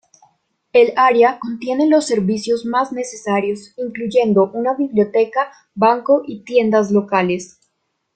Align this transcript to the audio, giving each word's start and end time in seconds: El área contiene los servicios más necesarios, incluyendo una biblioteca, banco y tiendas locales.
El 0.73 0.93
área 0.95 1.37
contiene 1.37 1.87
los 1.87 2.07
servicios 2.07 2.65
más 2.65 2.91
necesarios, 2.91 3.75
incluyendo 3.77 4.49
una 4.51 4.73
biblioteca, 4.73 5.51
banco 5.75 6.23
y 6.25 6.39
tiendas 6.41 6.89
locales. 6.89 7.59